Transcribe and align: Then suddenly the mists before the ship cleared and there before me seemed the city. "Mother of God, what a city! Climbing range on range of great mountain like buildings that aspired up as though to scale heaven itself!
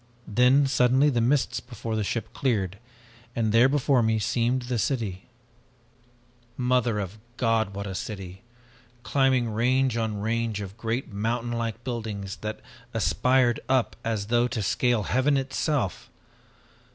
Then 0.27 0.65
suddenly 0.65 1.11
the 1.11 1.21
mists 1.21 1.59
before 1.59 1.95
the 1.95 2.03
ship 2.03 2.33
cleared 2.33 2.79
and 3.35 3.51
there 3.51 3.69
before 3.69 4.01
me 4.01 4.17
seemed 4.17 4.63
the 4.63 4.79
city. 4.79 5.27
"Mother 6.57 6.97
of 6.97 7.19
God, 7.37 7.75
what 7.75 7.85
a 7.85 7.93
city! 7.93 8.41
Climbing 9.03 9.51
range 9.53 9.97
on 9.97 10.19
range 10.19 10.59
of 10.59 10.75
great 10.75 11.13
mountain 11.13 11.51
like 11.51 11.83
buildings 11.83 12.37
that 12.37 12.61
aspired 12.95 13.59
up 13.69 13.95
as 14.03 14.25
though 14.25 14.47
to 14.47 14.63
scale 14.63 15.03
heaven 15.03 15.37
itself! 15.37 16.09